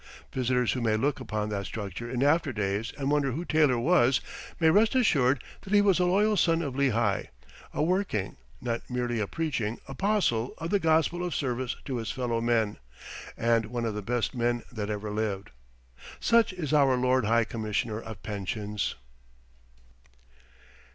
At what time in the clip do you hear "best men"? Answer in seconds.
14.01-14.63